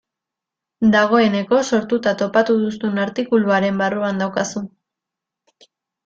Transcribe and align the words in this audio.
Dagoeneko 0.93 1.59
sortuta 1.75 2.13
topatu 2.21 2.55
duzun 2.61 2.97
artikuluaren 3.03 3.77
barruan 3.83 4.23
daukazu. 4.23 4.63